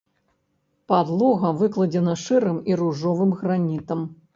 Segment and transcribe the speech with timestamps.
[0.93, 3.99] Падлога выкладзена шэрым і ружовым гранітам.